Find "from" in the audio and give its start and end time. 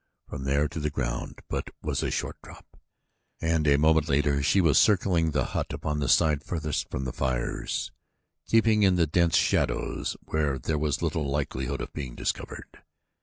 0.27-0.45, 6.89-7.03